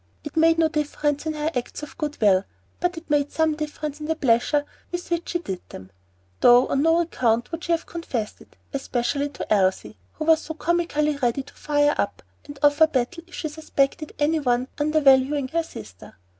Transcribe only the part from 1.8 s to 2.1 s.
of